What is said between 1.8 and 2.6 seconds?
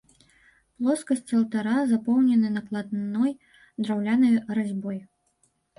запоўнены